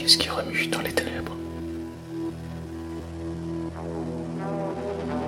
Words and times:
Qu'est-ce 0.00 0.16
qui 0.16 0.30
remue 0.30 0.66
dans 0.68 0.80
les 0.80 0.92
ténèbres 0.92 1.36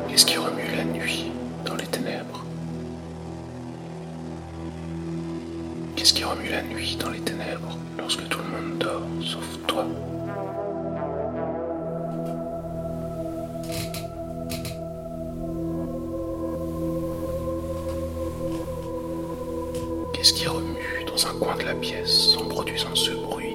Qu'est-ce 0.09 0.25
qui 0.25 0.39
remue 0.39 0.63
la 0.75 0.85
nuit 0.85 1.31
dans 1.67 1.75
les 1.75 1.85
ténèbres 1.85 2.47
Qu'est-ce 5.95 6.15
qui 6.15 6.25
remue 6.25 6.49
la 6.49 6.63
nuit 6.63 6.97
dans 6.99 7.11
les 7.11 7.21
ténèbres 7.21 7.77
lorsque 7.99 8.27
tout 8.31 8.39
le 8.39 8.63
monde 8.63 8.79
dort 8.79 9.03
sauf 9.21 9.59
toi 9.67 9.85
Qu'est-ce 20.15 20.33
qui 20.33 20.47
remue 20.47 21.05
dans 21.07 21.27
un 21.27 21.35
coin 21.35 21.57
de 21.57 21.65
la 21.65 21.75
pièce 21.75 22.35
en 22.39 22.47
produisant 22.47 22.95
ce 22.95 23.11
bruit 23.11 23.52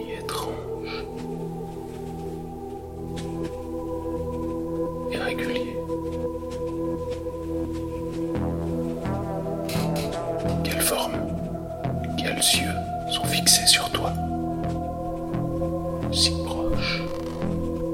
quels 12.37 12.61
yeux 12.61 12.75
sont 13.09 13.23
fixés 13.25 13.65
sur 13.65 13.89
toi 13.89 14.13
Si 16.11 16.31
proches 16.45 17.01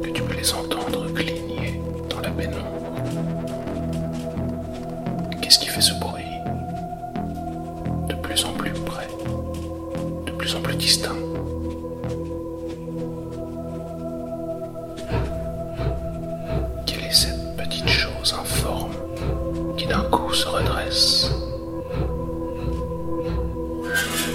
que 0.03 0.09
tu 0.09 0.21
peux 0.21 0.35
les 0.35 0.53
entendre 0.53 1.07
cligner 1.13 1.81
dans 2.09 2.19
la 2.19 2.29
pénombre. 2.29 2.67
Qu'est-ce 5.41 5.59
qui 5.59 5.67
fait 5.67 5.81
ce 5.81 5.93
bruit? 5.93 6.23
De 8.09 8.15
plus 8.15 8.43
en 8.45 8.51
plus 8.53 8.71
près, 8.71 9.07
de 10.25 10.31
plus 10.31 10.55
en 10.55 10.61
plus 10.61 10.75
distinct. 10.75 11.15
Quelle 16.85 17.03
est 17.05 17.13
cette 17.13 17.55
petite 17.55 17.87
chose 17.87 18.35
informe 18.37 18.91
qui 19.77 19.85
d'un 19.85 20.01
coup 20.11 20.33
se 20.33 20.47
redresse, 20.47 20.72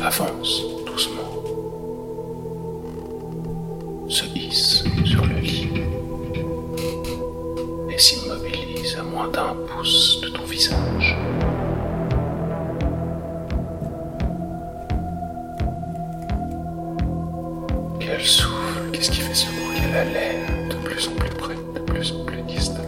avance 0.08 0.62
doucement, 0.86 1.30
se 4.08 4.24
hisse 4.34 4.84
sur 5.04 5.26
le 5.26 5.34
lit 5.34 5.68
et 7.90 7.98
s'immobilise 7.98 8.96
à 8.98 9.02
moins 9.02 9.28
d'un 9.28 9.54
pouce 9.66 10.22
de 10.22 10.28
ton 10.30 10.44
visage. 10.44 11.14
Quel 18.00 18.24
souffle, 18.24 18.90
qu'est-ce 18.92 19.10
qui 19.10 19.20
fait 19.20 19.34
ce 19.34 19.46
bruit? 19.46 19.76
À 19.92 20.04
la 20.04 20.04
laine 20.04 20.68
de 20.70 20.74
plus 20.76 21.06
en 21.08 21.12
plus 21.12 21.30
près, 21.36 21.54
de 21.74 21.80
plus 21.80 22.12
en 22.12 22.24
plus 22.24 22.42
distant 22.42 22.82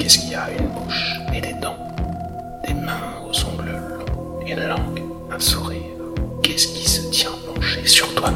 Qu'est-ce 0.00 0.18
qu'il 0.18 0.30
y 0.30 0.34
a? 0.34 0.48
Une 0.58 0.68
bouche 0.68 1.20
et 1.32 1.40
des 1.40 1.54
dents, 1.54 1.78
des 2.66 2.74
mains 2.74 3.14
aux 3.28 3.44
ongles 3.44 3.70
longs, 3.70 4.46
une 4.46 4.66
langue, 4.66 4.99
sourire. 5.40 5.80
Qu'est-ce 6.42 6.68
qui 6.68 6.88
se 6.88 7.10
tient 7.10 7.30
penché 7.54 7.86
sur 7.86 8.14
toi 8.14 8.30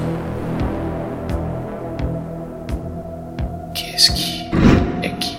Qu'est-ce 3.74 4.10
qui 4.12 4.44
est 5.02 5.18
qui 5.18 5.36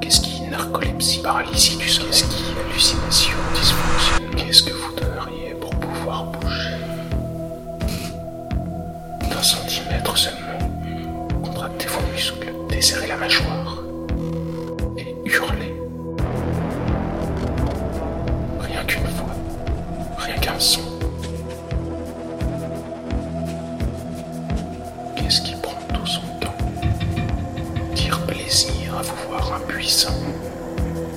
Qu'est-ce 0.00 0.20
qui 0.20 0.42
narcolepsie, 0.42 1.20
paralysie 1.22 1.76
du 1.76 1.88
sommeil 1.88 2.10
Qu'est-ce 2.10 2.24
qui 2.24 2.44
hallucination, 2.66 3.38
dysfonction 3.54 4.24
Qu'est-ce 4.36 4.62
que 4.62 4.72
vous 4.72 4.94
donneriez 4.94 5.39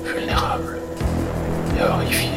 vulnérable 0.03 0.79
et 1.77 1.83
horrifié. 1.83 2.31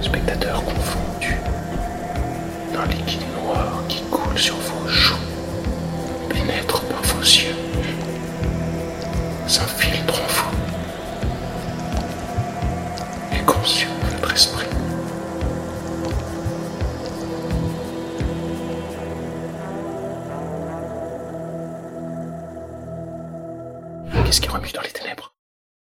Spectateurs 0.00 0.62
confondus 0.64 1.36
d'un 2.72 2.86
liquide 2.86 3.22
noir 3.42 3.82
qui 3.88 4.02
coule 4.02 4.38
sur 4.38 4.54
vos 4.54 4.69
Qui 24.30 24.48
remue 24.48 24.70
dans 24.70 24.80
les 24.80 24.90
ténèbres 24.90 25.29